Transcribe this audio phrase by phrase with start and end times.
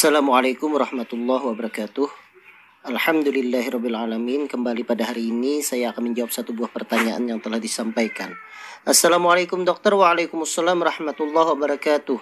[0.00, 2.08] Assalamualaikum warahmatullahi wabarakatuh.
[2.88, 8.32] Alhamdulillahirrabbilalamin Kembali pada hari ini saya akan menjawab satu buah pertanyaan yang telah disampaikan.
[8.88, 9.92] Assalamualaikum dokter.
[9.92, 12.16] Waalaikumsalam warahmatullahi wabarakatuh.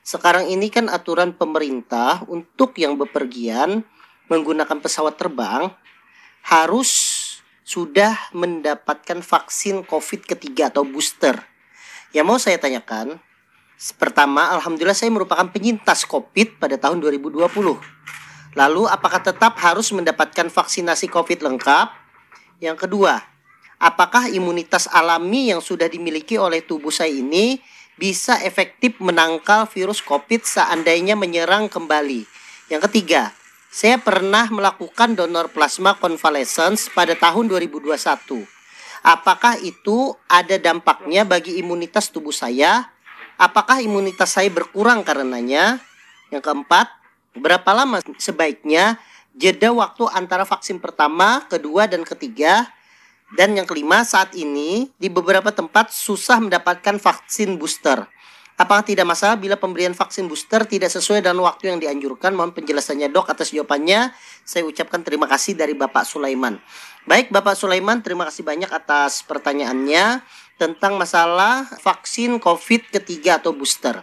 [0.00, 3.84] Sekarang ini kan aturan pemerintah untuk yang bepergian
[4.32, 5.68] menggunakan pesawat terbang
[6.48, 6.88] Harus
[7.60, 11.44] sudah mendapatkan vaksin COVID ketiga atau booster.
[12.16, 13.20] Yang mau saya tanyakan
[13.78, 17.46] Pertama, Alhamdulillah saya merupakan penyintas COVID pada tahun 2020.
[18.58, 21.86] Lalu, apakah tetap harus mendapatkan vaksinasi COVID lengkap?
[22.58, 23.22] Yang kedua,
[23.78, 27.62] apakah imunitas alami yang sudah dimiliki oleh tubuh saya ini
[27.94, 32.26] bisa efektif menangkal virus COVID seandainya menyerang kembali?
[32.66, 33.30] Yang ketiga,
[33.70, 37.94] saya pernah melakukan donor plasma convalescence pada tahun 2021.
[39.06, 42.97] Apakah itu ada dampaknya bagi imunitas tubuh saya?
[43.38, 45.78] Apakah imunitas saya berkurang karenanya?
[46.34, 46.90] Yang keempat,
[47.38, 48.98] berapa lama sebaiknya
[49.38, 52.66] jeda waktu antara vaksin pertama, kedua, dan ketiga?
[53.38, 58.02] Dan yang kelima, saat ini di beberapa tempat susah mendapatkan vaksin booster.
[58.58, 62.34] Apakah tidak masalah bila pemberian vaksin booster tidak sesuai dengan waktu yang dianjurkan?
[62.34, 64.10] Mohon penjelasannya dok atas jawabannya.
[64.42, 66.58] Saya ucapkan terima kasih dari Bapak Sulaiman.
[67.06, 70.26] Baik Bapak Sulaiman, terima kasih banyak atas pertanyaannya
[70.58, 74.02] tentang masalah vaksin COVID ketiga atau booster.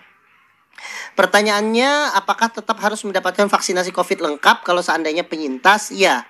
[1.15, 5.91] Pertanyaannya, apakah tetap harus mendapatkan vaksinasi COVID lengkap kalau seandainya penyintas?
[5.91, 6.27] Ya,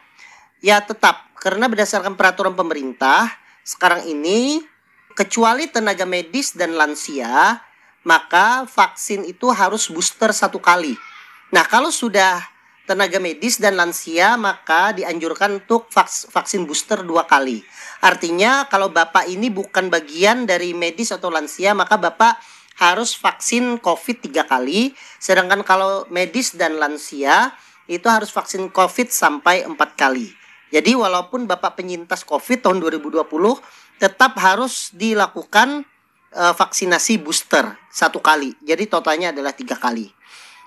[0.61, 1.33] ya tetap.
[1.37, 3.29] Karena berdasarkan peraturan pemerintah,
[3.61, 4.61] sekarang ini
[5.13, 7.61] kecuali tenaga medis dan lansia,
[8.05, 10.97] maka vaksin itu harus booster satu kali.
[11.53, 12.54] Nah, kalau sudah
[12.85, 15.89] tenaga medis dan lansia maka dianjurkan untuk
[16.29, 17.65] vaksin booster dua kali.
[18.01, 22.37] Artinya kalau Bapak ini bukan bagian dari medis atau lansia maka Bapak
[22.77, 24.93] harus vaksin COVID tiga kali.
[25.17, 27.51] Sedangkan kalau medis dan lansia
[27.89, 30.29] itu harus vaksin COVID sampai empat kali.
[30.69, 33.25] Jadi walaupun Bapak penyintas COVID tahun 2020
[33.95, 35.87] tetap harus dilakukan
[36.35, 38.53] uh, vaksinasi booster satu kali.
[38.59, 40.11] Jadi totalnya adalah tiga kali.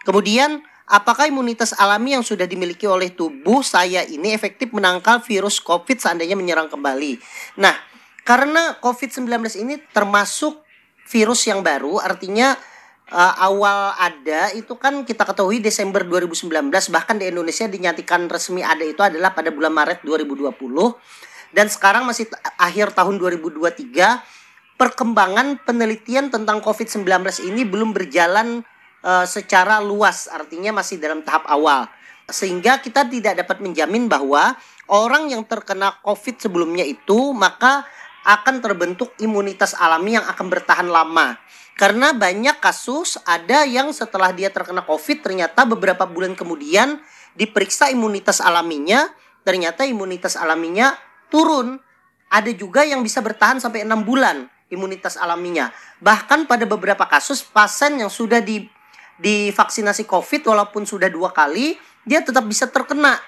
[0.06, 6.00] Kemudian apakah imunitas alami yang sudah dimiliki oleh tubuh saya ini efektif menangkal virus COVID
[6.00, 7.20] seandainya menyerang kembali.
[7.60, 7.76] Nah,
[8.24, 9.28] karena COVID-19
[9.60, 10.64] ini termasuk
[11.08, 12.56] virus yang baru, artinya
[13.12, 16.48] uh, awal ada itu kan kita ketahui Desember 2019
[16.92, 20.52] bahkan di Indonesia dinyatakan resmi ada itu adalah pada bulan Maret 2020
[21.56, 22.28] dan sekarang masih
[22.60, 27.08] akhir tahun 2023 perkembangan penelitian tentang COVID-19
[27.48, 28.62] ini belum berjalan
[29.02, 31.86] uh, secara luas, artinya masih dalam tahap awal.
[32.28, 34.52] Sehingga kita tidak dapat menjamin bahwa
[34.88, 37.88] orang yang terkena COVID sebelumnya itu maka
[38.28, 41.40] akan terbentuk imunitas alami yang akan bertahan lama.
[41.78, 46.98] Karena banyak kasus ada yang setelah dia terkena COVID ternyata beberapa bulan kemudian
[47.38, 49.08] diperiksa imunitas alaminya,
[49.46, 50.98] ternyata imunitas alaminya
[51.32, 51.78] turun.
[52.28, 55.72] Ada juga yang bisa bertahan sampai enam bulan imunitas alaminya.
[56.04, 58.68] Bahkan pada beberapa kasus pasien yang sudah di
[59.18, 63.18] divaksinasi COVID walaupun sudah dua kali, dia tetap bisa terkena.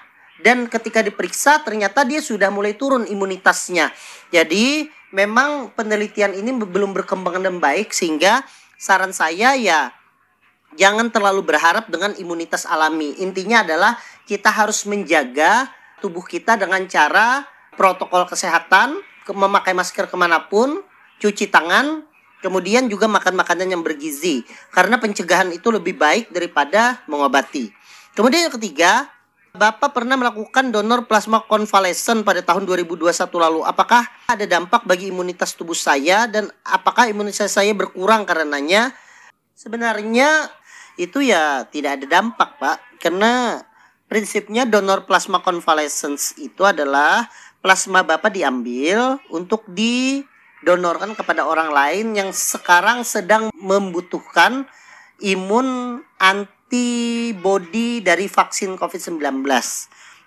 [0.41, 3.93] Dan ketika diperiksa ternyata dia sudah mulai turun imunitasnya.
[4.33, 8.41] Jadi memang penelitian ini belum berkembang dengan baik sehingga
[8.79, 9.93] saran saya ya
[10.75, 13.21] jangan terlalu berharap dengan imunitas alami.
[13.21, 15.69] Intinya adalah kita harus menjaga
[16.01, 18.99] tubuh kita dengan cara protokol kesehatan,
[19.31, 20.81] memakai masker ke mana pun,
[21.21, 22.03] cuci tangan,
[22.41, 24.41] Kemudian juga makan makanan yang bergizi
[24.73, 27.69] karena pencegahan itu lebih baik daripada mengobati.
[28.17, 29.07] Kemudian yang ketiga,
[29.51, 33.61] Bapak pernah melakukan donor plasma konvalesen pada tahun 2021 lalu.
[33.67, 38.95] Apakah ada dampak bagi imunitas tubuh saya dan apakah imunitas saya berkurang karenanya?
[39.51, 40.47] Sebenarnya
[40.95, 42.77] itu ya tidak ada dampak, Pak.
[43.03, 43.59] Karena
[44.07, 47.27] prinsipnya donor plasma konvalescence itu adalah
[47.59, 50.23] plasma Bapak diambil untuk di
[50.61, 54.69] donorkan kepada orang lain yang sekarang sedang membutuhkan
[55.21, 59.21] imun antibody dari vaksin COVID-19.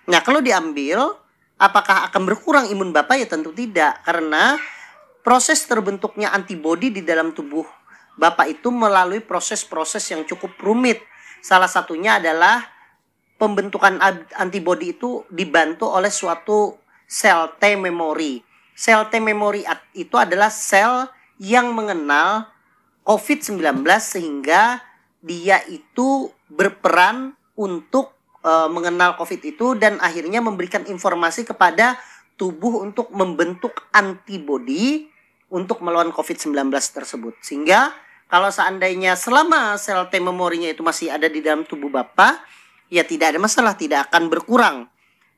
[0.05, 1.15] Nah, kalau diambil,
[1.59, 3.15] apakah akan berkurang imun Bapak?
[3.19, 4.59] Ya tentu tidak, karena
[5.23, 7.65] proses terbentuknya antibody di dalam tubuh
[8.15, 11.03] Bapak itu melalui proses-proses yang cukup rumit.
[11.43, 12.63] Salah satunya adalah
[13.35, 13.99] pembentukan
[14.39, 18.39] antibody itu dibantu oleh suatu sel T memori
[18.75, 19.63] Sel T memory
[19.95, 21.07] itu adalah sel
[21.39, 22.51] yang mengenal
[23.07, 23.63] COVID-19
[24.03, 24.83] sehingga
[25.23, 28.11] dia itu berperan untuk
[28.43, 31.95] e, mengenal COVID itu dan akhirnya memberikan informasi kepada
[32.35, 35.07] tubuh untuk membentuk antibodi
[35.47, 37.39] untuk melawan COVID-19 tersebut.
[37.39, 37.95] Sehingga
[38.27, 42.43] kalau seandainya selama sel T memorinya itu masih ada di dalam tubuh Bapak,
[42.91, 44.91] ya tidak ada masalah, tidak akan berkurang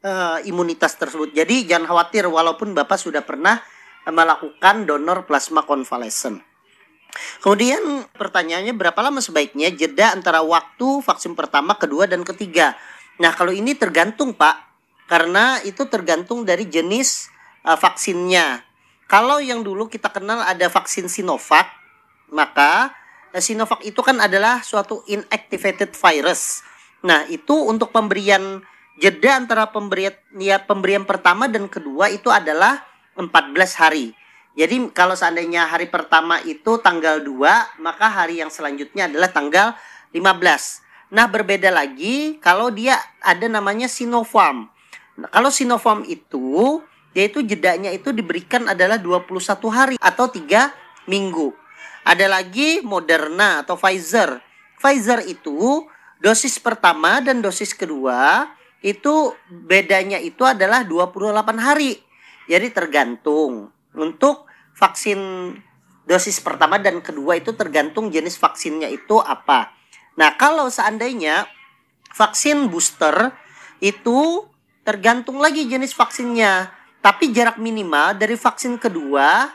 [0.04, 1.34] uh, imunitas tersebut.
[1.34, 3.62] Jadi jangan khawatir walaupun Bapak sudah pernah
[4.08, 6.40] melakukan donor plasma konvalesen.
[7.42, 12.78] Kemudian pertanyaannya berapa lama sebaiknya jeda antara waktu vaksin pertama, kedua, dan ketiga?
[13.18, 14.56] Nah kalau ini tergantung Pak,
[15.10, 17.32] karena itu tergantung dari jenis
[17.66, 18.62] uh, vaksinnya.
[19.08, 21.72] Kalau yang dulu kita kenal ada vaksin Sinovac,
[22.28, 22.92] maka
[23.40, 26.62] Sinovac itu kan adalah suatu inactivated virus.
[27.08, 28.62] Nah itu untuk pemberian
[28.98, 32.84] jeda antara pemberian ya pemberian pertama dan kedua itu adalah
[33.18, 34.14] 14 hari.
[34.58, 39.78] Jadi kalau seandainya hari pertama itu tanggal 2, maka hari yang selanjutnya adalah tanggal
[40.10, 41.14] 15.
[41.14, 44.66] Nah, berbeda lagi kalau dia ada namanya Sinopharm.
[45.22, 46.82] Nah, kalau Sinopharm itu
[47.14, 49.30] yaitu jedanya itu diberikan adalah 21
[49.70, 50.74] hari atau 3
[51.06, 51.54] minggu.
[52.02, 54.42] Ada lagi Moderna atau Pfizer.
[54.82, 55.86] Pfizer itu
[56.18, 58.50] dosis pertama dan dosis kedua
[58.86, 61.98] itu bedanya itu adalah 28 hari.
[62.46, 63.74] Jadi tergantung.
[63.98, 64.46] Untuk
[64.78, 65.20] vaksin
[66.08, 69.74] dosis pertama dan kedua itu tergantung jenis vaksinnya itu apa.
[70.16, 71.50] Nah, kalau seandainya
[72.14, 73.34] vaksin booster
[73.82, 74.46] itu
[74.86, 76.72] tergantung lagi jenis vaksinnya.
[77.02, 79.52] Tapi jarak minimal dari vaksin kedua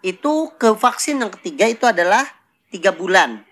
[0.00, 2.24] itu ke vaksin yang ketiga itu adalah
[2.70, 3.47] tiga bulan.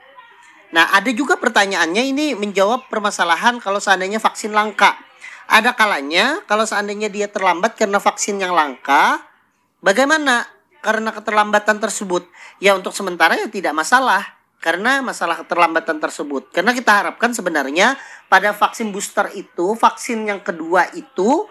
[0.74, 4.98] Nah, ada juga pertanyaannya ini menjawab permasalahan kalau seandainya vaksin langka.
[5.46, 9.22] Ada kalanya kalau seandainya dia terlambat karena vaksin yang langka,
[9.78, 10.42] bagaimana
[10.82, 12.26] karena keterlambatan tersebut?
[12.58, 14.26] Ya untuk sementara ya tidak masalah
[14.58, 16.50] karena masalah keterlambatan tersebut.
[16.50, 17.94] Karena kita harapkan sebenarnya
[18.26, 21.46] pada vaksin booster itu, vaksin yang kedua itu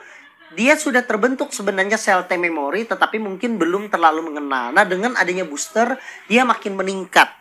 [0.55, 4.75] dia sudah terbentuk sebenarnya sel T memory tetapi mungkin belum terlalu mengenal.
[4.75, 5.95] Nah, dengan adanya booster
[6.27, 7.31] dia makin meningkat.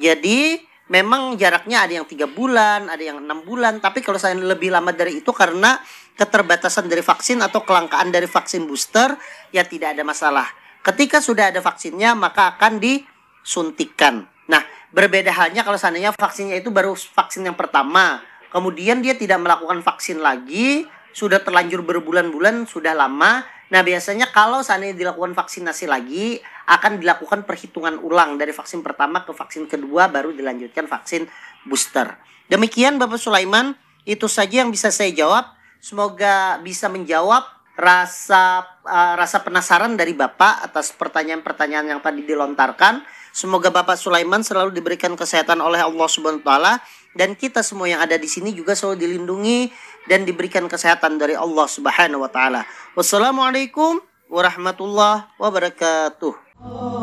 [0.00, 3.80] Jadi memang jaraknya ada yang tiga bulan, ada yang enam bulan.
[3.80, 5.78] Tapi kalau saya lebih lama dari itu karena
[6.18, 9.14] keterbatasan dari vaksin atau kelangkaan dari vaksin booster,
[9.54, 10.48] ya tidak ada masalah.
[10.82, 14.26] Ketika sudah ada vaksinnya, maka akan disuntikan.
[14.48, 19.84] Nah, berbeda halnya kalau seandainya vaksinnya itu baru vaksin yang pertama, kemudian dia tidak melakukan
[19.84, 23.44] vaksin lagi, sudah terlanjur berbulan-bulan, sudah lama.
[23.68, 29.32] Nah, biasanya kalau seandainya dilakukan vaksinasi lagi, akan dilakukan perhitungan ulang dari vaksin pertama ke
[29.32, 31.28] vaksin kedua baru dilanjutkan vaksin
[31.68, 32.16] booster.
[32.48, 33.76] Demikian Bapak Sulaiman,
[34.08, 35.52] itu saja yang bisa saya jawab.
[35.84, 37.44] Semoga bisa menjawab
[37.78, 43.06] rasa uh, rasa penasaran dari Bapak atas pertanyaan-pertanyaan yang tadi dilontarkan.
[43.30, 46.72] Semoga Bapak Sulaiman selalu diberikan kesehatan oleh Allah Subhanahu wa taala
[47.14, 49.70] dan kita semua yang ada di sini juga selalu dilindungi
[50.08, 52.64] dan diberikan kesehatan dari Allah Subhanahu wa taala.
[52.96, 54.00] Wassalamualaikum
[54.32, 56.97] warahmatullahi wabarakatuh.